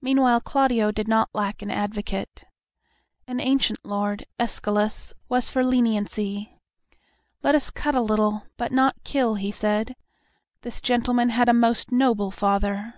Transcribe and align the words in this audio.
Meanwhile 0.00 0.40
Claudio 0.40 0.90
did 0.90 1.06
not 1.06 1.32
lack 1.32 1.62
an 1.62 1.70
advocate. 1.70 2.46
An 3.28 3.38
ancient 3.38 3.78
lord, 3.84 4.24
Escalus, 4.36 5.14
was 5.28 5.50
for 5.50 5.62
leniency. 5.64 6.58
"Let 7.44 7.54
us 7.54 7.70
cut 7.70 7.94
a 7.94 8.00
little, 8.00 8.42
but 8.56 8.72
not 8.72 9.04
kill," 9.04 9.36
he 9.36 9.52
said. 9.52 9.94
"This 10.62 10.80
gentleman 10.80 11.28
had 11.28 11.48
a 11.48 11.54
most 11.54 11.92
noble 11.92 12.32
father." 12.32 12.94